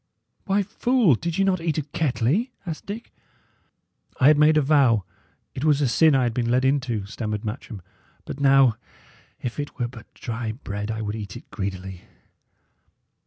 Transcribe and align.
"Why, 0.45 0.63
fool, 0.63 1.13
did 1.13 1.37
ye 1.37 1.43
not 1.43 1.61
eat 1.61 1.77
at 1.77 1.91
Kettley?" 1.91 2.49
asked 2.65 2.87
Dick. 2.87 3.11
"I 4.19 4.29
had 4.29 4.37
made 4.39 4.57
a 4.57 4.61
vow 4.63 5.03
it 5.53 5.63
was 5.63 5.79
a 5.79 5.87
sin 5.87 6.15
I 6.15 6.23
had 6.23 6.33
been 6.33 6.49
led 6.49 6.65
into," 6.65 7.05
stammered 7.05 7.45
Matcham; 7.45 7.83
"but 8.25 8.39
now, 8.39 8.77
if 9.43 9.59
it 9.59 9.77
were 9.77 9.87
but 9.87 10.11
dry 10.15 10.53
bread, 10.53 10.89
I 10.89 11.03
would 11.03 11.13
eat 11.15 11.37
it 11.37 11.51
greedily." 11.51 12.01